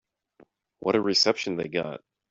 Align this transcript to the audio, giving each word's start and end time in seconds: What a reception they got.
What 0.79 0.95
a 0.95 0.99
reception 0.99 1.57
they 1.57 1.67
got. 1.67 2.01